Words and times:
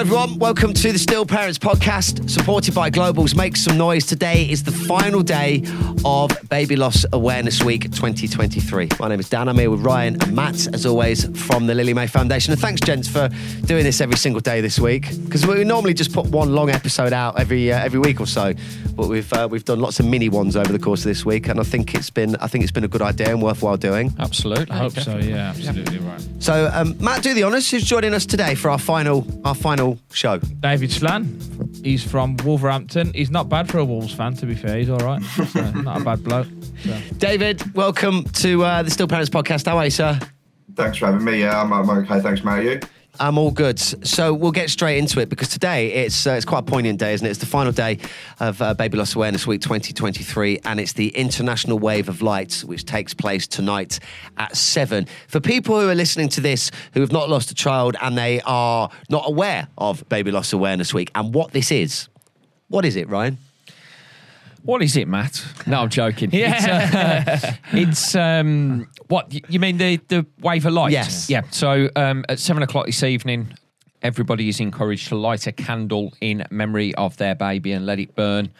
Hello, 0.00 0.14
everyone. 0.14 0.38
Welcome 0.38 0.72
to 0.72 0.92
the 0.92 0.98
Still 0.98 1.26
Parents 1.26 1.58
podcast, 1.58 2.30
supported 2.30 2.74
by 2.74 2.88
Global's 2.88 3.34
Make 3.34 3.54
Some 3.54 3.76
Noise. 3.76 4.06
Today 4.06 4.48
is 4.48 4.62
the 4.62 4.72
final 4.72 5.22
day 5.22 5.62
of 6.06 6.30
Baby 6.48 6.76
Loss 6.76 7.04
Awareness 7.12 7.62
Week 7.62 7.82
2023. 7.82 8.88
My 8.98 9.08
name 9.08 9.20
is 9.20 9.28
Dan. 9.28 9.46
I'm 9.46 9.58
here 9.58 9.70
with 9.70 9.82
Ryan 9.82 10.16
and 10.22 10.34
Matt, 10.34 10.72
as 10.72 10.86
always, 10.86 11.26
from 11.46 11.66
the 11.66 11.74
Lily 11.74 11.92
Mae 11.92 12.06
Foundation. 12.06 12.50
And 12.50 12.58
thanks, 12.58 12.80
gents, 12.80 13.08
for 13.08 13.28
doing 13.66 13.84
this 13.84 14.00
every 14.00 14.16
single 14.16 14.40
day 14.40 14.62
this 14.62 14.78
week. 14.78 15.10
Because 15.26 15.46
we 15.46 15.64
normally 15.64 15.92
just 15.92 16.14
put 16.14 16.28
one 16.28 16.54
long 16.54 16.70
episode 16.70 17.12
out 17.12 17.38
every 17.38 17.70
uh, 17.70 17.78
every 17.78 18.00
week 18.00 18.22
or 18.22 18.26
so, 18.26 18.54
but 18.96 19.06
we've 19.06 19.30
uh, 19.34 19.48
we've 19.50 19.66
done 19.66 19.80
lots 19.80 20.00
of 20.00 20.06
mini 20.06 20.30
ones 20.30 20.56
over 20.56 20.72
the 20.72 20.78
course 20.78 21.00
of 21.00 21.10
this 21.10 21.26
week, 21.26 21.46
and 21.46 21.60
I 21.60 21.62
think 21.62 21.94
it's 21.94 22.08
been 22.08 22.36
I 22.36 22.46
think 22.46 22.62
it's 22.62 22.72
been 22.72 22.84
a 22.84 22.88
good 22.88 23.02
idea 23.02 23.28
and 23.28 23.42
worthwhile 23.42 23.76
doing. 23.76 24.14
Absolutely. 24.18 24.70
I 24.70 24.78
hope 24.78 24.98
so. 24.98 25.18
Yeah, 25.18 25.50
absolutely 25.50 25.98
right. 25.98 26.26
So, 26.38 26.70
um, 26.72 26.96
Matt, 27.00 27.22
do 27.22 27.34
the 27.34 27.44
honours. 27.44 27.70
Who's 27.70 27.84
joining 27.84 28.14
us 28.14 28.24
today 28.24 28.54
for 28.54 28.70
our 28.70 28.78
final 28.78 29.26
our 29.44 29.54
final 29.54 29.89
show? 30.12 30.38
David 30.38 30.90
Slann. 30.90 31.38
He's 31.82 32.02
from 32.04 32.36
Wolverhampton. 32.44 33.12
He's 33.14 33.30
not 33.30 33.48
bad 33.48 33.68
for 33.70 33.78
a 33.78 33.84
Wolves 33.84 34.12
fan, 34.12 34.34
to 34.34 34.46
be 34.46 34.54
fair. 34.54 34.78
He's 34.78 34.90
all 34.90 34.98
right. 34.98 35.22
So, 35.50 35.70
not 35.70 36.02
a 36.02 36.04
bad 36.04 36.22
bloke. 36.22 36.46
So. 36.84 36.98
David, 37.18 37.74
welcome 37.74 38.24
to 38.24 38.62
uh, 38.64 38.82
the 38.82 38.90
Still 38.90 39.08
Parents 39.08 39.30
podcast. 39.30 39.66
How 39.66 39.78
are 39.78 39.84
you, 39.84 39.90
sir? 39.90 40.18
Thanks 40.76 40.98
for 40.98 41.06
having 41.06 41.24
me. 41.24 41.40
Yeah, 41.40 41.60
I'm, 41.60 41.72
I'm 41.72 41.88
okay. 41.90 42.20
Thanks, 42.20 42.44
mate. 42.44 42.64
You? 42.64 42.80
I'm 43.18 43.38
all 43.38 43.50
good. 43.50 43.78
So 43.78 44.32
we'll 44.32 44.52
get 44.52 44.70
straight 44.70 44.98
into 44.98 45.20
it 45.20 45.28
because 45.28 45.48
today 45.48 45.92
it's 45.92 46.26
uh, 46.26 46.32
it's 46.32 46.44
quite 46.44 46.60
a 46.60 46.62
poignant 46.62 46.98
day, 46.98 47.12
isn't 47.12 47.26
it? 47.26 47.30
It's 47.30 47.40
the 47.40 47.46
final 47.46 47.72
day 47.72 47.98
of 48.38 48.62
uh, 48.62 48.74
Baby 48.74 48.98
Loss 48.98 49.16
Awareness 49.16 49.46
Week 49.46 49.60
2023, 49.60 50.60
and 50.64 50.78
it's 50.78 50.92
the 50.92 51.08
International 51.08 51.78
Wave 51.78 52.08
of 52.08 52.22
Light, 52.22 52.62
which 52.66 52.84
takes 52.84 53.12
place 53.12 53.46
tonight 53.46 53.98
at 54.36 54.56
seven. 54.56 55.06
For 55.28 55.40
people 55.40 55.80
who 55.80 55.88
are 55.88 55.94
listening 55.94 56.28
to 56.30 56.40
this 56.40 56.70
who 56.94 57.00
have 57.00 57.12
not 57.12 57.28
lost 57.28 57.50
a 57.50 57.54
child 57.54 57.96
and 58.00 58.16
they 58.16 58.40
are 58.42 58.90
not 59.08 59.24
aware 59.26 59.68
of 59.76 60.08
Baby 60.08 60.30
Loss 60.30 60.52
Awareness 60.52 60.94
Week 60.94 61.10
and 61.14 61.34
what 61.34 61.52
this 61.52 61.72
is, 61.72 62.08
what 62.68 62.84
is 62.84 62.96
it, 62.96 63.08
Ryan? 63.08 63.38
What 64.62 64.82
is 64.82 64.96
it, 64.96 65.08
Matt? 65.08 65.44
No, 65.66 65.80
I'm 65.80 65.88
joking. 65.88 66.30
Yeah. 66.32 66.54
It's, 66.56 67.44
uh, 67.44 67.52
it's 67.72 68.14
um, 68.14 68.88
what 69.08 69.50
you 69.50 69.60
mean 69.60 69.78
the 69.78 69.96
the 70.08 70.26
wave 70.40 70.66
of 70.66 70.72
light? 70.72 70.92
Yes. 70.92 71.30
Yeah. 71.30 71.42
So 71.50 71.88
um, 71.96 72.24
at 72.28 72.38
seven 72.38 72.62
o'clock 72.62 72.86
this 72.86 73.02
evening, 73.02 73.54
everybody 74.02 74.48
is 74.48 74.60
encouraged 74.60 75.08
to 75.08 75.16
light 75.16 75.46
a 75.46 75.52
candle 75.52 76.12
in 76.20 76.44
memory 76.50 76.94
of 76.96 77.16
their 77.16 77.34
baby 77.34 77.72
and 77.72 77.86
let 77.86 77.98
it 77.98 78.14
burn, 78.14 78.52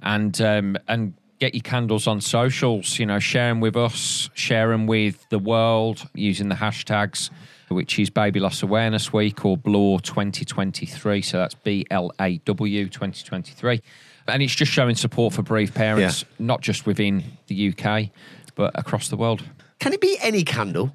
and 0.00 0.40
um, 0.40 0.76
and 0.88 1.14
get 1.38 1.54
your 1.54 1.62
candles 1.62 2.06
on 2.06 2.20
socials. 2.20 2.98
You 2.98 3.06
know, 3.06 3.18
share 3.18 3.48
them 3.48 3.60
with 3.60 3.76
us, 3.76 4.30
share 4.34 4.68
them 4.68 4.86
with 4.86 5.26
the 5.30 5.38
world 5.38 6.08
using 6.14 6.48
the 6.48 6.56
hashtags. 6.56 7.30
Which 7.74 7.98
is 7.98 8.08
Baby 8.10 8.40
Loss 8.40 8.62
Awareness 8.62 9.12
Week 9.12 9.44
or 9.44 9.56
BLAW 9.56 9.98
2023. 9.98 11.20
So 11.22 11.38
that's 11.38 11.54
B 11.54 11.84
L 11.90 12.12
A 12.20 12.38
W 12.38 12.88
2023. 12.88 13.80
And 14.28 14.42
it's 14.42 14.54
just 14.54 14.72
showing 14.72 14.94
support 14.94 15.34
for 15.34 15.42
bereaved 15.42 15.74
parents, 15.74 16.22
Yeah. 16.22 16.46
not 16.46 16.62
just 16.62 16.86
within 16.86 17.24
the 17.48 17.68
UK, 17.68 18.10
but 18.54 18.72
across 18.78 19.08
the 19.08 19.16
world. 19.16 19.42
Can 19.80 19.92
it 19.92 20.00
be 20.00 20.16
any 20.22 20.44
candle? 20.44 20.94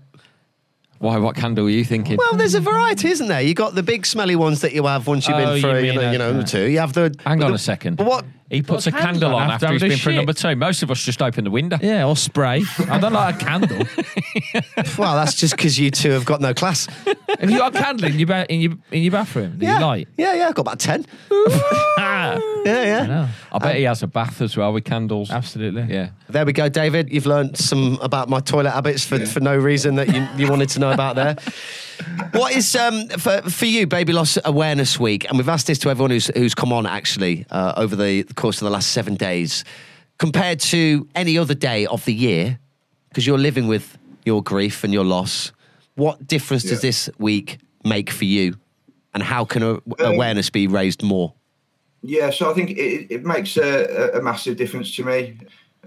Why? 0.98 1.18
What 1.18 1.36
candle 1.36 1.68
are 1.68 1.70
you 1.70 1.86
thinking? 1.86 2.18
Well, 2.18 2.34
there's 2.36 2.56
a 2.56 2.60
variety, 2.60 3.08
isn't 3.10 3.28
there? 3.28 3.42
You 3.42 3.54
got 3.54 3.74
the 3.76 3.84
big 3.84 4.06
smelly 4.06 4.36
ones 4.36 4.62
that 4.62 4.74
you 4.74 4.86
have 4.86 5.08
once 5.08 5.28
you've 5.28 5.38
Oh, 5.38 5.46
been 5.46 5.56
you 5.56 5.62
through, 5.62 5.76
you, 5.78 5.82
mean 5.84 5.96
know, 5.96 6.02
a- 6.02 6.12
you 6.12 6.18
know, 6.18 6.32
number 6.34 6.46
two. 6.48 6.64
You 6.70 6.80
have 6.80 6.92
the. 6.94 7.16
Hang 7.26 7.42
on 7.44 7.52
the- 7.52 7.56
a 7.56 7.60
second. 7.60 7.96
But 7.98 8.08
what? 8.08 8.26
He 8.50 8.64
puts 8.64 8.88
a 8.88 8.92
candles 8.92 9.20
candle 9.22 9.36
on 9.36 9.44
on 9.44 9.52
after 9.52 9.66
after 9.68 9.74
he's 9.74 9.82
having 9.82 9.90
been 9.92 10.00
a 10.00 10.02
for 10.02 10.12
number 10.12 10.34
two. 10.34 10.56
Most 10.56 10.82
of 10.82 10.90
us 10.90 11.04
just 11.04 11.22
open 11.22 11.44
the 11.44 11.52
window. 11.52 11.78
Yeah, 11.82 12.08
or 12.08 12.16
spray. 12.16 12.64
I 12.90 13.00
don't 13.00 13.14
like 13.14 13.36
a 13.36 13.46
candle. 13.46 13.86
Well, 14.98 15.16
that's 15.16 15.36
just 15.36 15.56
because 15.56 15.80
you 15.80 15.92
two 15.92 16.12
have 16.12 16.26
got 16.26 16.42
no 16.42 16.54
class. 16.54 16.88
Have 17.40 17.50
you 17.50 17.58
got 17.58 17.76
a 17.76 17.80
candle 17.80 18.10
in 18.10 18.20
your 18.20 18.28
ba- 18.28 18.52
in 18.52 18.60
your 18.60 18.74
in 18.92 19.04
your 19.04 19.12
bathroom 19.12 19.58
that 19.60 19.66
yeah. 19.66 19.80
you 19.80 19.86
light? 19.86 20.08
Yeah, 20.18 20.34
yeah, 20.34 20.48
I've 20.48 20.56
got 20.56 20.64
about 20.64 20.80
10. 20.80 21.06
Ah, 21.98 22.40
Yeah, 22.66 22.84
yeah. 22.84 23.02
I 23.02 23.08
know. 23.08 23.30
I 23.54 23.58
bet 23.60 23.76
he 23.78 23.84
has 23.84 24.04
a 24.04 24.08
bath 24.08 24.42
as 24.42 24.58
well 24.58 24.74
with 24.74 24.84
candles. 24.84 25.32
Absolutely. 25.32 25.84
Yeah. 25.84 26.10
There 26.30 26.46
we 26.46 26.54
go, 26.54 26.70
David. 26.70 27.12
You've 27.12 27.26
learned 27.26 27.58
some 27.58 27.98
about 28.02 28.30
my 28.30 28.40
toilet 28.40 28.72
habits 28.72 29.06
for, 29.06 29.26
for 29.26 29.40
no 29.40 29.58
reason 29.58 29.96
that 29.96 30.14
you, 30.14 30.28
you 30.38 30.50
wanted 30.50 30.70
to 30.70 30.80
know 30.80 30.92
about 30.92 31.16
there. 31.16 31.38
What 32.32 32.56
is 32.56 32.76
um, 32.76 33.08
for 33.10 33.42
for 33.44 33.66
you, 33.66 33.88
Baby 33.88 34.14
Loss 34.14 34.38
Awareness 34.46 35.00
Week? 35.00 35.28
And 35.28 35.38
we've 35.38 35.50
asked 35.50 35.68
this 35.68 35.80
to 35.80 35.90
everyone 35.90 36.12
who's 36.12 36.28
who's 36.28 36.56
come 36.56 36.72
on 36.72 36.86
actually 36.86 37.46
uh, 37.50 37.74
over 37.78 37.96
the 37.96 38.24
course 38.36 38.62
of 38.62 38.66
the 38.66 38.72
last 38.72 38.92
seven 38.92 39.16
days, 39.16 39.64
compared 40.18 40.60
to 40.62 41.08
any 41.16 41.38
other 41.38 41.54
day 41.54 41.86
of 41.86 42.06
the 42.06 42.14
year, 42.14 42.60
because 43.10 43.26
you're 43.28 43.38
living 43.38 43.68
with 43.68 43.98
your 44.26 44.44
grief 44.44 44.84
and 44.84 44.94
your 44.94 45.06
loss. 45.06 45.52
What 45.96 46.28
difference 46.28 46.64
does 46.64 46.84
Yeah. 46.84 46.90
this 46.90 47.10
week 47.18 47.58
make 47.84 48.10
for 48.10 48.26
you, 48.26 48.56
and 49.14 49.24
how 49.24 49.44
can 49.46 49.64
a, 49.64 49.80
awareness 50.00 50.50
be 50.50 50.68
raised 50.68 51.04
more? 51.04 51.34
Yeah, 52.02 52.30
so 52.30 52.50
I 52.50 52.54
think 52.54 52.72
it, 52.72 53.12
it 53.12 53.26
makes 53.26 53.58
a, 53.58 54.12
a 54.14 54.22
massive 54.22 54.56
difference 54.56 54.96
to 54.96 55.04
me. 55.04 55.38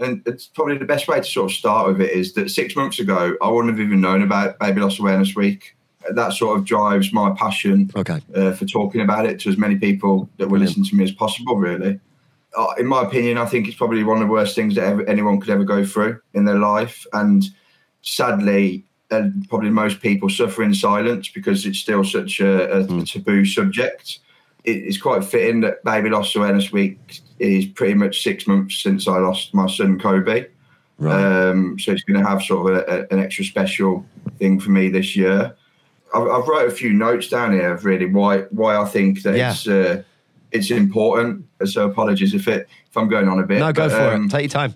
And 0.00 0.22
it's 0.26 0.46
probably 0.46 0.78
the 0.78 0.84
best 0.84 1.06
way 1.06 1.18
to 1.18 1.24
sort 1.24 1.50
of 1.50 1.56
start 1.56 1.86
with 1.86 2.00
it 2.00 2.10
is 2.10 2.32
that 2.34 2.50
six 2.50 2.74
months 2.74 2.98
ago, 2.98 3.36
I 3.42 3.48
wouldn't 3.48 3.72
have 3.72 3.80
even 3.80 4.00
known 4.00 4.22
about 4.22 4.58
Baby 4.58 4.80
Loss 4.80 4.98
Awareness 4.98 5.34
Week. 5.36 5.76
That 6.10 6.32
sort 6.32 6.58
of 6.58 6.64
drives 6.64 7.12
my 7.12 7.30
passion 7.38 7.90
Okay. 7.96 8.20
uh, 8.34 8.52
for 8.52 8.64
talking 8.66 9.00
about 9.00 9.26
it 9.26 9.38
to 9.40 9.48
as 9.48 9.56
many 9.56 9.76
people 9.76 10.28
that 10.38 10.46
will 10.46 10.58
Brilliant. 10.58 10.78
listen 10.78 10.84
to 10.90 10.96
me 10.96 11.04
as 11.04 11.12
possible, 11.12 11.56
really. 11.56 12.00
Uh, 12.56 12.66
in 12.78 12.86
my 12.86 13.02
opinion, 13.02 13.38
I 13.38 13.46
think 13.46 13.66
it's 13.68 13.76
probably 13.76 14.04
one 14.04 14.18
of 14.20 14.26
the 14.26 14.32
worst 14.32 14.54
things 14.54 14.74
that 14.74 14.84
ever, 14.84 15.08
anyone 15.08 15.40
could 15.40 15.50
ever 15.50 15.64
go 15.64 15.84
through 15.86 16.20
in 16.34 16.44
their 16.44 16.58
life. 16.58 17.06
And 17.12 17.44
sadly, 18.02 18.84
uh, 19.10 19.28
probably 19.48 19.70
most 19.70 20.00
people 20.00 20.28
suffer 20.28 20.62
in 20.62 20.74
silence 20.74 21.28
because 21.28 21.64
it's 21.66 21.78
still 21.78 22.04
such 22.04 22.40
a, 22.40 22.80
a 22.80 23.04
taboo 23.04 23.44
subject. 23.44 24.18
It, 24.64 24.72
it's 24.76 25.00
quite 25.00 25.24
fitting 25.24 25.60
that 25.62 25.82
Baby 25.84 26.10
Loss 26.10 26.34
Awareness 26.36 26.72
Week 26.72 27.20
is 27.38 27.66
pretty 27.66 27.94
much 27.94 28.22
six 28.22 28.46
months 28.46 28.82
since 28.82 29.08
I 29.08 29.18
lost 29.18 29.54
my 29.54 29.66
son 29.66 29.98
Kobe. 29.98 30.46
Um, 31.00 31.78
so 31.80 31.90
it's 31.90 32.04
going 32.04 32.22
to 32.22 32.28
have 32.28 32.42
sort 32.42 32.70
of 32.70 32.76
a, 32.76 32.92
a, 32.92 33.06
an 33.14 33.18
extra 33.18 33.44
special 33.44 34.06
thing 34.38 34.60
for 34.60 34.70
me 34.70 34.88
this 34.88 35.16
year. 35.16 35.56
I've, 36.14 36.28
I've 36.28 36.48
wrote 36.48 36.68
a 36.68 36.74
few 36.74 36.92
notes 36.92 37.28
down 37.28 37.52
here 37.52 37.72
of 37.72 37.84
really 37.84 38.06
why 38.06 38.42
why 38.50 38.76
I 38.76 38.84
think 38.84 39.22
that 39.22 39.36
Yeah. 39.36 39.50
it's 39.52 39.66
uh, 39.66 40.02
it's 40.50 40.70
important. 40.70 41.46
So 41.64 41.88
apologies 41.88 42.34
if 42.34 42.48
it 42.48 42.68
if 42.88 42.96
I'm 42.96 43.08
going 43.08 43.28
on 43.28 43.38
a 43.38 43.46
bit. 43.46 43.60
No, 43.60 43.72
go 43.72 43.88
but, 43.88 43.96
for 43.96 44.14
um, 44.14 44.26
it. 44.26 44.30
Take 44.30 44.42
your 44.42 44.48
time. 44.50 44.74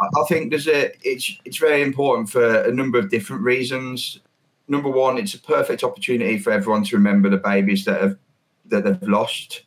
I 0.00 0.06
I 0.06 0.24
think 0.28 0.50
there's 0.50 0.68
a 0.68 0.90
it's 1.02 1.38
it's 1.44 1.58
very 1.58 1.82
important 1.82 2.30
for 2.30 2.62
a 2.62 2.72
number 2.72 2.98
of 2.98 3.10
different 3.10 3.42
reasons. 3.42 4.20
Number 4.68 4.88
one, 4.88 5.18
it's 5.18 5.34
a 5.34 5.40
perfect 5.40 5.84
opportunity 5.84 6.38
for 6.38 6.52
everyone 6.52 6.84
to 6.84 6.96
remember 6.96 7.28
the 7.28 7.36
babies 7.36 7.84
that 7.84 8.00
have 8.00 8.16
that 8.66 8.84
they've 8.84 9.08
lost. 9.08 9.62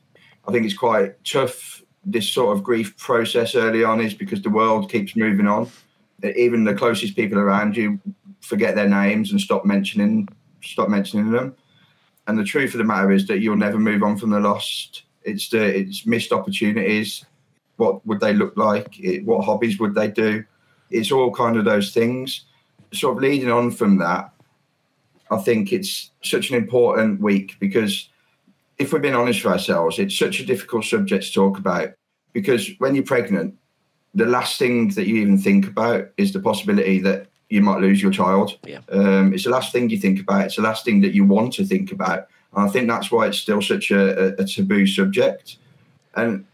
I 0.48 0.52
think 0.52 0.66
it's 0.66 0.78
quite 0.78 1.24
tough 1.24 1.82
this 2.06 2.32
sort 2.32 2.56
of 2.56 2.64
grief 2.64 2.96
process 2.98 3.56
early 3.56 3.84
on 3.84 4.00
is 4.00 4.14
because 4.14 4.42
the 4.42 4.50
world 4.50 4.92
keeps 4.92 5.16
moving 5.16 5.48
on. 5.48 5.70
Even 6.36 6.64
the 6.64 6.74
closest 6.74 7.16
people 7.16 7.40
around 7.40 7.76
you 7.76 8.00
forget 8.42 8.76
their 8.76 8.88
names 8.88 9.32
and 9.32 9.42
stop 9.42 9.66
mentioning 9.66 10.28
stop 10.66 10.90
mentioning 10.90 11.32
them. 11.32 11.56
And 12.28 12.38
the 12.38 12.44
truth 12.44 12.74
of 12.74 12.80
the 12.80 12.84
matter 12.84 13.12
is 13.12 13.28
that 13.28 13.40
you'll 13.40 13.56
never 13.56 13.78
move 13.78 14.04
on 14.04 14.18
from 14.18 14.32
the 14.32 14.40
lost. 14.40 15.04
It's 15.24 15.50
the 15.50 15.64
it's 15.64 16.06
missed 16.06 16.32
opportunities. 16.32 17.26
What 17.78 18.06
would 18.06 18.20
they 18.20 18.34
look 18.34 18.56
like? 18.58 19.00
It, 19.00 19.26
what 19.26 19.46
hobbies 19.46 19.80
would 19.80 19.96
they 19.96 20.08
do? 20.08 20.44
It's 20.90 21.12
all 21.12 21.32
kind 21.32 21.58
of 21.58 21.66
those 21.66 21.94
things. 21.94 22.46
Sort 22.94 23.18
of 23.18 23.24
leading 23.24 23.52
on 23.52 23.72
from 23.72 23.98
that, 23.98 24.32
I 25.30 25.38
think 25.38 25.74
it's 25.74 26.12
such 26.24 26.50
an 26.50 26.56
important 26.56 27.20
week 27.20 27.58
because 27.60 28.10
if 28.78 28.94
we're 28.94 29.00
being 29.00 29.16
honest 29.16 29.44
with 29.44 29.54
ourselves, 29.54 30.00
it's 30.00 30.18
such 30.18 30.40
a 30.40 30.46
difficult 30.46 30.86
subject 30.86 31.26
to 31.26 31.34
talk 31.34 31.58
about 31.58 31.90
because 32.34 32.70
when 32.80 32.96
you're 32.96 33.04
pregnant, 33.04 33.56
the 34.14 34.26
last 34.26 34.60
thing 34.60 34.90
that 34.90 35.08
you 35.08 35.18
even 35.18 35.38
think 35.38 35.68
about 35.68 36.10
is 36.18 36.32
the 36.32 36.40
possibility 36.40 37.00
that 37.00 37.28
you 37.50 37.62
might 37.62 37.80
lose 37.80 38.02
your 38.02 38.12
child. 38.12 38.58
Yeah. 38.66 38.80
Um, 38.90 39.34
it's 39.34 39.44
the 39.44 39.50
last 39.50 39.72
thing 39.72 39.90
you 39.90 39.98
think 39.98 40.20
about. 40.20 40.46
It's 40.46 40.56
the 40.56 40.62
last 40.62 40.86
thing 40.86 41.02
that 41.02 41.14
you 41.14 41.24
want 41.24 41.54
to 41.54 41.66
think 41.66 41.92
about. 41.92 42.28
And 42.56 42.68
I 42.68 42.72
think 42.72 42.88
that's 42.88 43.12
why 43.12 43.28
it's 43.28 43.38
still 43.38 43.62
such 43.62 43.92
a, 43.92 44.42
a, 44.42 44.46
taboo 44.46 44.88
subject. 44.88 45.58
And 46.16 46.46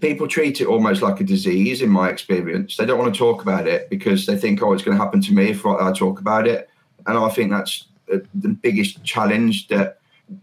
people 0.00 0.26
treat 0.26 0.60
it 0.60 0.66
almost 0.66 1.02
like 1.02 1.20
a 1.20 1.24
disease, 1.24 1.82
in 1.82 1.90
my 1.90 2.08
experience. 2.08 2.76
They 2.76 2.86
don't 2.86 2.98
want 2.98 3.12
to 3.14 3.18
talk 3.18 3.42
about 3.42 3.68
it 3.68 3.90
because 3.90 4.26
they 4.26 4.36
think, 4.36 4.62
oh, 4.62 4.72
it's 4.72 4.82
going 4.82 4.96
to 4.96 5.02
happen 5.02 5.20
to 5.20 5.32
me 5.32 5.50
if 5.50 5.66
I 5.66 5.92
talk 5.92 6.20
about 6.20 6.46
it. 6.46 6.68
And 7.06 7.18
I 7.18 7.28
think 7.28 7.50
that's 7.50 7.86
uh, 8.12 8.18
the 8.34 8.48
biggest 8.48 9.04
challenge 9.04 9.68
that 9.68 9.98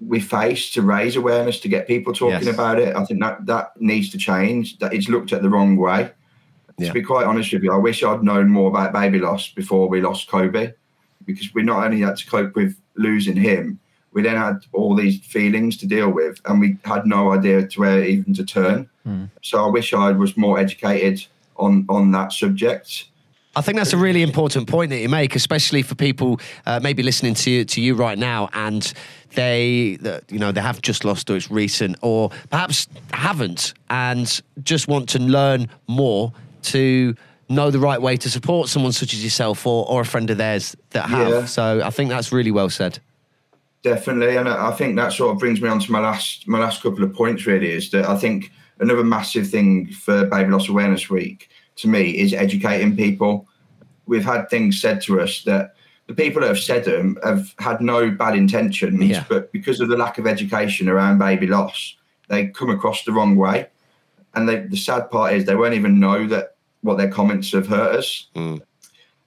we 0.05 0.19
face 0.19 0.71
to 0.71 0.81
raise 0.81 1.15
awareness, 1.15 1.59
to 1.61 1.69
get 1.69 1.87
people 1.87 2.13
talking 2.13 2.45
Yes. 2.45 2.53
about 2.53 2.79
it. 2.79 2.95
I 2.95 3.05
think 3.05 3.21
that 3.21 3.45
that 3.45 3.79
needs 3.79 4.09
to 4.11 4.17
change. 4.17 4.77
That 4.79 4.93
it's 4.93 5.09
looked 5.09 5.33
at 5.33 5.41
the 5.41 5.49
wrong 5.49 5.77
way. 5.77 6.11
Yeah. 6.77 6.87
To 6.87 6.93
be 6.93 7.01
quite 7.01 7.25
honest 7.25 7.51
with 7.53 7.63
you, 7.63 7.73
I 7.73 7.77
wish 7.77 8.03
I'd 8.03 8.23
known 8.23 8.49
more 8.49 8.69
about 8.69 8.93
baby 8.93 9.19
loss 9.19 9.51
before 9.51 9.89
we 9.89 9.99
lost 10.01 10.29
Kobe, 10.29 10.73
because 11.25 11.53
we 11.53 11.63
not 11.63 11.83
only 11.83 12.01
had 12.01 12.17
to 12.17 12.25
cope 12.27 12.55
with 12.55 12.77
losing 12.95 13.35
him, 13.35 13.79
we 14.13 14.21
then 14.21 14.35
had 14.35 14.59
all 14.73 14.95
these 14.95 15.19
feelings 15.19 15.77
to 15.77 15.87
deal 15.87 16.09
with, 16.09 16.39
and 16.45 16.59
we 16.59 16.77
had 16.83 17.05
no 17.05 17.33
idea 17.33 17.67
to 17.67 17.79
where 17.79 18.03
even 18.03 18.33
to 18.35 18.45
turn. 18.45 18.89
So 19.41 19.65
I 19.65 19.69
wish 19.69 19.93
I 19.93 20.11
was 20.11 20.35
more 20.35 20.59
educated 20.59 21.25
on 21.55 21.85
on 21.89 22.11
that 22.11 22.31
subject. 22.33 23.05
I 23.55 23.61
think 23.61 23.77
that's 23.77 23.93
a 23.93 23.97
really 23.97 24.21
important 24.21 24.67
point 24.67 24.91
that 24.91 24.99
you 24.99 25.09
make, 25.09 25.35
especially 25.35 25.81
for 25.81 25.95
people 25.95 26.39
uh, 26.67 26.79
maybe 26.83 27.01
listening 27.03 27.33
to 27.35 27.65
to 27.65 27.81
you 27.81 27.95
right 27.95 28.17
now, 28.17 28.49
and 28.53 28.93
they, 29.33 29.97
you 30.29 30.39
know, 30.39 30.51
they 30.51 30.61
have 30.61 30.81
just 30.81 31.03
lost 31.05 31.29
or 31.29 31.37
it's 31.37 31.49
recent, 31.49 31.97
or 32.01 32.29
perhaps 32.49 32.87
haven't, 33.13 33.73
and 33.89 34.41
just 34.63 34.87
want 34.87 35.09
to 35.09 35.19
learn 35.19 35.69
more 35.87 36.33
to 36.63 37.15
know 37.49 37.71
the 37.71 37.79
right 37.79 38.01
way 38.01 38.17
to 38.17 38.29
support 38.29 38.69
someone 38.69 38.91
such 38.91 39.13
as 39.13 39.23
yourself 39.23 39.65
or, 39.65 39.87
or 39.89 40.01
a 40.01 40.05
friend 40.05 40.29
of 40.29 40.37
theirs 40.37 40.75
that 40.91 41.09
have. 41.09 41.29
Yeah. 41.29 41.45
So 41.45 41.81
I 41.83 41.89
think 41.89 42.09
that's 42.09 42.31
really 42.31 42.51
well 42.51 42.69
said. 42.69 42.99
Definitely, 43.83 44.35
and 44.35 44.49
I 44.49 44.71
think 44.71 44.95
that 44.97 45.13
sort 45.13 45.31
of 45.31 45.39
brings 45.39 45.61
me 45.61 45.69
on 45.69 45.79
to 45.79 45.91
my 45.91 45.99
last 45.99 46.47
my 46.47 46.59
last 46.59 46.81
couple 46.81 47.03
of 47.03 47.13
points. 47.13 47.45
Really, 47.45 47.71
is 47.71 47.91
that 47.91 48.09
I 48.09 48.17
think 48.17 48.51
another 48.79 49.03
massive 49.03 49.49
thing 49.49 49.91
for 49.91 50.25
Baby 50.25 50.51
Loss 50.51 50.67
Awareness 50.67 51.09
Week 51.09 51.49
to 51.77 51.87
me 51.87 52.17
is 52.17 52.33
educating 52.33 52.97
people. 52.97 53.47
We've 54.07 54.25
had 54.25 54.49
things 54.49 54.81
said 54.81 55.01
to 55.01 55.21
us 55.21 55.43
that 55.43 55.75
the 56.07 56.15
people 56.15 56.41
that 56.41 56.47
have 56.47 56.59
said 56.59 56.85
them 56.85 57.17
have 57.23 57.53
had 57.59 57.81
no 57.81 58.09
bad 58.09 58.35
intentions, 58.35 59.01
yeah. 59.03 59.25
but 59.29 59.51
because 59.51 59.79
of 59.79 59.89
the 59.89 59.97
lack 59.97 60.17
of 60.17 60.25
education 60.25 60.89
around 60.89 61.19
baby 61.19 61.47
loss, 61.47 61.95
they 62.29 62.47
come 62.47 62.69
across 62.69 63.03
the 63.03 63.11
wrong 63.11 63.35
way. 63.35 63.67
And 64.35 64.47
they, 64.47 64.59
the 64.59 64.77
sad 64.77 65.09
part 65.09 65.33
is 65.33 65.45
they 65.45 65.55
won't 65.55 65.73
even 65.73 65.99
know 65.99 66.27
that 66.27 66.55
what 66.81 66.97
their 66.97 67.09
comments 67.09 67.51
have 67.51 67.67
hurt 67.67 67.95
us. 67.95 68.27
Mm. 68.35 68.61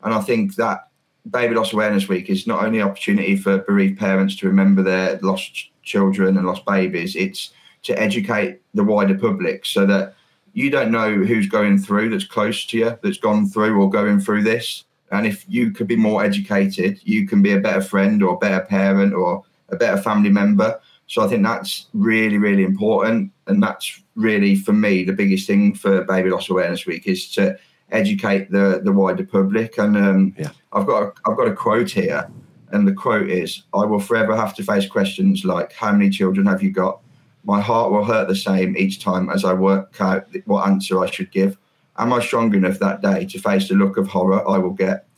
And 0.02 0.14
I 0.14 0.20
think 0.20 0.54
that 0.56 0.88
Baby 1.28 1.54
Loss 1.54 1.72
Awareness 1.72 2.08
Week 2.08 2.30
is 2.30 2.46
not 2.46 2.64
only 2.64 2.80
an 2.80 2.88
opportunity 2.88 3.36
for 3.36 3.58
bereaved 3.58 3.98
parents 3.98 4.36
to 4.36 4.46
remember 4.46 4.82
their 4.82 5.18
lost 5.20 5.70
children 5.82 6.36
and 6.36 6.46
lost 6.46 6.64
babies, 6.64 7.16
it's 7.16 7.50
to 7.82 7.98
educate 7.98 8.60
the 8.74 8.84
wider 8.84 9.18
public 9.18 9.66
so 9.66 9.86
that 9.86 10.14
you 10.52 10.70
don't 10.70 10.90
know 10.90 11.12
who's 11.12 11.46
going 11.46 11.78
through 11.78 12.10
that's 12.10 12.24
close 12.24 12.66
to 12.66 12.78
you, 12.78 12.98
that's 13.02 13.18
gone 13.18 13.46
through 13.48 13.80
or 13.80 13.88
going 13.90 14.20
through 14.20 14.42
this. 14.42 14.84
And 15.12 15.26
if 15.26 15.44
you 15.48 15.72
could 15.72 15.86
be 15.86 15.96
more 15.96 16.24
educated, 16.24 17.00
you 17.02 17.26
can 17.26 17.42
be 17.42 17.52
a 17.52 17.60
better 17.60 17.82
friend 17.82 18.22
or 18.22 18.34
a 18.34 18.38
better 18.38 18.64
parent 18.64 19.12
or 19.12 19.44
a 19.68 19.76
better 19.76 20.00
family 20.00 20.30
member. 20.30 20.80
So 21.10 21.24
I 21.24 21.26
think 21.26 21.42
that's 21.42 21.88
really, 21.92 22.38
really 22.38 22.62
important. 22.62 23.32
And 23.48 23.60
that's 23.60 24.00
really, 24.14 24.54
for 24.54 24.72
me, 24.72 25.02
the 25.02 25.12
biggest 25.12 25.44
thing 25.44 25.74
for 25.74 26.04
Baby 26.04 26.30
Loss 26.30 26.50
Awareness 26.50 26.86
Week 26.86 27.04
is 27.08 27.28
to 27.32 27.58
educate 27.90 28.52
the, 28.52 28.80
the 28.84 28.92
wider 28.92 29.26
public. 29.26 29.76
And 29.76 29.96
um, 29.96 30.34
yeah. 30.38 30.50
I've 30.72 30.86
got 30.86 31.02
a, 31.02 31.12
I've 31.26 31.36
got 31.36 31.48
a 31.48 31.52
quote 31.52 31.90
here. 31.90 32.30
And 32.70 32.86
the 32.86 32.92
quote 32.92 33.28
is 33.28 33.64
I 33.74 33.84
will 33.86 33.98
forever 33.98 34.36
have 34.36 34.54
to 34.54 34.62
face 34.62 34.86
questions 34.86 35.44
like, 35.44 35.72
How 35.72 35.90
many 35.90 36.10
children 36.10 36.46
have 36.46 36.62
you 36.62 36.70
got? 36.70 37.00
My 37.42 37.60
heart 37.60 37.90
will 37.90 38.04
hurt 38.04 38.28
the 38.28 38.36
same 38.36 38.76
each 38.76 39.02
time 39.02 39.30
as 39.30 39.44
I 39.44 39.52
work 39.52 40.00
out 40.00 40.28
what 40.44 40.68
answer 40.68 41.02
I 41.02 41.10
should 41.10 41.32
give. 41.32 41.58
Am 41.98 42.12
I 42.12 42.20
strong 42.20 42.54
enough 42.54 42.78
that 42.78 43.02
day 43.02 43.26
to 43.26 43.38
face 43.40 43.68
the 43.68 43.74
look 43.74 43.96
of 43.96 44.06
horror 44.06 44.48
I 44.48 44.58
will 44.58 44.70
get? 44.70 45.08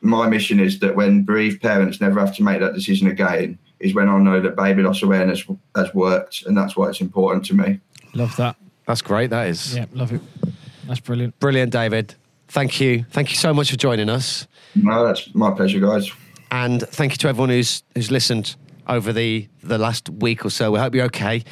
My 0.00 0.28
mission 0.28 0.58
is 0.58 0.80
that 0.80 0.96
when 0.96 1.22
bereaved 1.22 1.62
parents 1.62 2.00
never 2.00 2.18
have 2.18 2.34
to 2.34 2.42
make 2.42 2.58
that 2.58 2.74
decision 2.74 3.06
again, 3.06 3.56
is 3.80 3.94
when 3.94 4.08
I 4.08 4.18
know 4.18 4.40
that 4.40 4.56
baby 4.56 4.82
loss 4.82 5.02
awareness 5.02 5.44
has 5.76 5.94
worked, 5.94 6.44
and 6.46 6.56
that's 6.56 6.76
why 6.76 6.88
it's 6.88 7.00
important 7.00 7.44
to 7.46 7.54
me. 7.54 7.80
Love 8.14 8.34
that. 8.36 8.56
That's 8.86 9.02
great. 9.02 9.30
That 9.30 9.48
is. 9.48 9.76
Yeah, 9.76 9.86
love 9.92 10.12
it. 10.12 10.20
That's 10.86 11.00
brilliant. 11.00 11.38
Brilliant, 11.38 11.72
David. 11.72 12.14
Thank 12.48 12.80
you. 12.80 13.04
Thank 13.10 13.30
you 13.30 13.36
so 13.36 13.52
much 13.52 13.70
for 13.70 13.76
joining 13.76 14.08
us. 14.08 14.46
No, 14.74 15.06
that's 15.06 15.34
my 15.34 15.50
pleasure, 15.50 15.80
guys. 15.80 16.10
And 16.50 16.80
thank 16.80 17.12
you 17.12 17.18
to 17.18 17.28
everyone 17.28 17.50
who's 17.50 17.82
who's 17.94 18.10
listened 18.10 18.56
over 18.86 19.12
the 19.12 19.46
the 19.62 19.76
last 19.78 20.08
week 20.08 20.44
or 20.44 20.50
so. 20.50 20.70
We 20.72 20.78
hope 20.78 20.94
you're 20.94 21.04
okay. 21.06 21.44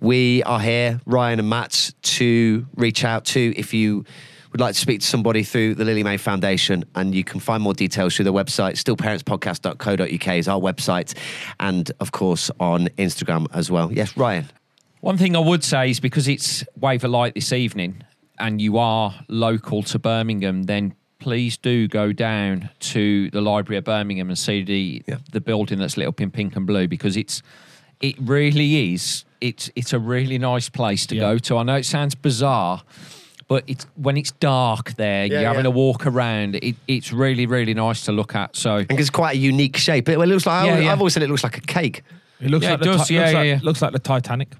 We 0.00 0.42
are 0.42 0.60
here, 0.60 1.00
Ryan 1.06 1.38
and 1.38 1.48
Matt, 1.48 1.92
to 2.02 2.66
reach 2.74 3.04
out 3.04 3.24
to 3.26 3.54
if 3.56 3.72
you 3.72 4.04
would 4.52 4.60
like 4.60 4.74
to 4.74 4.80
speak 4.80 5.00
to 5.00 5.06
somebody 5.06 5.42
through 5.42 5.74
the 5.74 5.84
Lily 5.84 6.02
Mae 6.02 6.16
Foundation, 6.16 6.84
and 6.94 7.14
you 7.14 7.24
can 7.24 7.40
find 7.40 7.62
more 7.62 7.74
details 7.74 8.16
through 8.16 8.24
the 8.24 8.32
website, 8.32 8.74
stillparentspodcast.co.uk 8.74 10.36
is 10.36 10.48
our 10.48 10.60
website, 10.60 11.16
and 11.60 11.90
of 12.00 12.12
course 12.12 12.50
on 12.58 12.88
Instagram 12.98 13.46
as 13.54 13.70
well. 13.70 13.92
Yes, 13.92 14.16
Ryan. 14.16 14.48
One 15.00 15.16
thing 15.16 15.34
I 15.34 15.40
would 15.40 15.64
say 15.64 15.90
is 15.90 16.00
because 16.00 16.28
it's 16.28 16.64
Wave 16.76 17.04
of 17.04 17.10
Light 17.10 17.34
this 17.34 17.52
evening 17.52 18.02
and 18.38 18.60
you 18.60 18.78
are 18.78 19.14
local 19.28 19.82
to 19.84 19.98
Birmingham, 19.98 20.64
then 20.64 20.94
please 21.20 21.56
do 21.56 21.86
go 21.86 22.12
down 22.12 22.70
to 22.80 23.30
the 23.30 23.40
Library 23.40 23.78
of 23.78 23.84
Birmingham 23.84 24.28
and 24.28 24.38
see 24.38 24.62
the 24.62 25.02
yeah. 25.06 25.18
the 25.32 25.40
building 25.40 25.78
that's 25.78 25.96
lit 25.96 26.08
up 26.08 26.20
in 26.20 26.30
pink 26.30 26.56
and 26.56 26.66
blue 26.66 26.88
because 26.88 27.16
it's 27.16 27.42
it 28.00 28.16
really 28.18 28.92
is 28.92 29.24
it's 29.40 29.70
it's 29.76 29.92
a 29.92 29.98
really 29.98 30.38
nice 30.38 30.68
place 30.68 31.06
to 31.06 31.14
yeah. 31.14 31.20
go 31.20 31.38
to. 31.38 31.58
I 31.58 31.62
know 31.62 31.76
it 31.76 31.86
sounds 31.86 32.14
bizarre, 32.14 32.82
but 33.50 33.64
it's 33.66 33.84
when 33.96 34.16
it's 34.16 34.30
dark 34.30 34.94
there, 34.94 35.26
yeah, 35.26 35.40
you're 35.40 35.48
having 35.48 35.66
a 35.66 35.70
walk 35.70 36.06
around. 36.06 36.54
It, 36.54 36.76
it's 36.86 37.12
really 37.12 37.46
really 37.46 37.74
nice 37.74 38.04
to 38.04 38.12
look 38.12 38.36
at. 38.36 38.54
So 38.54 38.76
and 38.76 38.92
it's 38.92 39.10
quite 39.10 39.34
a 39.34 39.38
unique 39.38 39.76
shape. 39.76 40.08
It, 40.08 40.18
looks 40.18 40.46
like 40.46 40.70
I've 40.70 40.98
always 40.98 41.14
said 41.14 41.24
it 41.24 41.28
looks 41.28 41.42
like 41.42 41.58
a 41.58 41.60
cake. 41.60 42.04
It 42.40 42.48
looks 42.48 42.64
like 42.64 42.80
it 42.80 42.84
does, 42.84 43.08
the, 43.08 43.14
yeah, 43.14 43.20
looks, 43.22 43.34
like, 43.34 43.46
yeah. 43.46 43.58
looks 43.62 43.82
like 43.82 43.92
the 43.92 43.98
Titanic. 43.98 44.52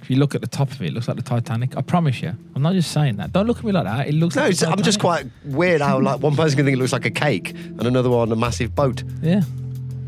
If 0.00 0.08
you 0.08 0.16
look 0.16 0.34
at 0.34 0.40
the 0.40 0.46
top 0.46 0.70
of 0.70 0.80
it, 0.80 0.86
it 0.86 0.94
looks 0.94 1.08
like 1.08 1.18
the 1.18 1.22
Titanic. 1.22 1.76
I 1.76 1.82
promise 1.82 2.22
you. 2.22 2.32
I'm 2.56 2.62
not 2.62 2.72
just 2.72 2.90
saying 2.90 3.16
that. 3.16 3.34
Don't 3.34 3.46
look 3.46 3.58
at 3.58 3.64
me 3.64 3.72
like 3.72 3.84
that. 3.84 4.08
It 4.08 4.14
looks 4.14 4.34
no, 4.34 4.48
like 4.48 4.62
I'm 4.66 4.82
just 4.82 4.98
quite 4.98 5.26
weird 5.44 5.82
how 5.82 6.00
like 6.00 6.20
one 6.20 6.36
person 6.36 6.56
can 6.56 6.64
think 6.64 6.78
it 6.78 6.80
looks 6.80 6.94
like 6.94 7.04
a 7.04 7.10
cake 7.10 7.50
and 7.50 7.86
another 7.86 8.08
one 8.08 8.32
a 8.32 8.36
massive 8.36 8.74
boat. 8.74 9.04
Yeah. 9.20 9.42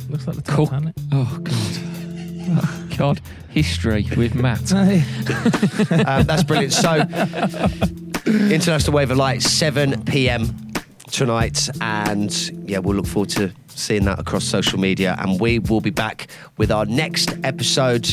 Looks 0.08 0.26
like 0.26 0.36
the 0.36 0.42
Titanic. 0.42 0.94
Cool. 0.96 1.20
Oh 1.20 1.38
god. 1.42 1.89
God. 2.96 3.20
History 3.50 4.06
with 4.16 4.34
Matt. 4.34 4.72
um, 6.06 6.24
that's 6.24 6.44
brilliant. 6.44 6.72
So 6.72 7.00
International 8.26 8.92
Wave 8.92 9.10
of 9.10 9.16
Light, 9.16 9.42
7 9.42 10.04
p.m. 10.04 10.72
tonight, 11.10 11.68
and 11.80 12.32
yeah, 12.68 12.78
we'll 12.78 12.96
look 12.96 13.06
forward 13.06 13.30
to 13.30 13.52
seeing 13.68 14.04
that 14.04 14.20
across 14.20 14.44
social 14.44 14.78
media. 14.78 15.16
And 15.18 15.40
we 15.40 15.58
will 15.58 15.80
be 15.80 15.90
back 15.90 16.28
with 16.58 16.70
our 16.70 16.86
next 16.86 17.36
episode 17.42 18.06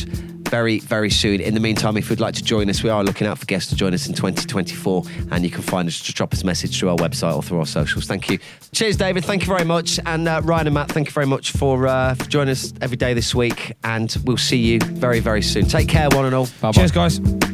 very, 0.48 0.80
very 0.80 1.10
soon. 1.10 1.40
In 1.40 1.54
the 1.54 1.60
meantime, 1.60 1.96
if 1.96 2.10
you'd 2.10 2.20
like 2.20 2.34
to 2.34 2.42
join 2.42 2.68
us, 2.70 2.82
we 2.82 2.90
are 2.90 3.04
looking 3.04 3.26
out 3.26 3.38
for 3.38 3.46
guests 3.46 3.70
to 3.70 3.76
join 3.76 3.94
us 3.94 4.06
in 4.06 4.14
2024, 4.14 5.04
and 5.30 5.44
you 5.44 5.50
can 5.50 5.62
find 5.62 5.88
us 5.88 6.00
to 6.00 6.12
drop 6.12 6.32
us 6.32 6.42
a 6.42 6.46
message 6.46 6.78
through 6.78 6.90
our 6.90 6.96
website 6.96 7.34
or 7.34 7.42
through 7.42 7.58
our 7.58 7.66
socials. 7.66 8.06
Thank 8.06 8.30
you. 8.30 8.38
Cheers, 8.72 8.96
David. 8.96 9.24
Thank 9.24 9.42
you 9.42 9.48
very 9.48 9.64
much. 9.64 10.00
And 10.06 10.28
uh, 10.28 10.40
Ryan 10.44 10.68
and 10.68 10.74
Matt, 10.74 10.90
thank 10.90 11.08
you 11.08 11.12
very 11.12 11.26
much 11.26 11.52
for, 11.52 11.86
uh, 11.86 12.14
for 12.14 12.24
joining 12.26 12.52
us 12.52 12.72
every 12.80 12.96
day 12.96 13.14
this 13.14 13.34
week, 13.34 13.72
and 13.84 14.16
we'll 14.24 14.36
see 14.36 14.58
you 14.58 14.80
very, 14.80 15.20
very 15.20 15.42
soon. 15.42 15.66
Take 15.66 15.88
care, 15.88 16.08
one 16.10 16.24
and 16.24 16.34
all. 16.34 16.46
Bye-bye. 16.60 16.72
Cheers, 16.72 16.92
guys. 16.92 17.47